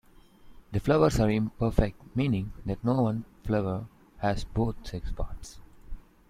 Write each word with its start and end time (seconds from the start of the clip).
The 0.71 0.79
flowers 0.79 1.19
are 1.19 1.29
imperfect, 1.29 2.15
meaning 2.15 2.53
that 2.65 2.83
no 2.83 3.03
one 3.03 3.23
flower 3.45 3.85
has 4.17 4.43
both 4.45 4.87
sex 4.87 5.11
parts. 5.11 5.59